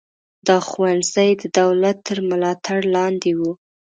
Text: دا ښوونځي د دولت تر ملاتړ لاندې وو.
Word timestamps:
دا 0.47 0.57
ښوونځي 0.67 1.29
د 1.41 1.43
دولت 1.59 1.97
تر 2.07 2.17
ملاتړ 2.29 2.79
لاندې 2.95 3.31
وو. 3.39 3.51